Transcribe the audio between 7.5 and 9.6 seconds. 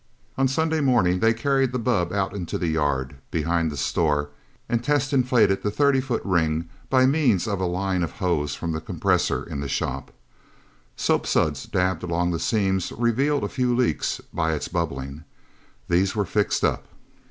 a line of hose from the compressor in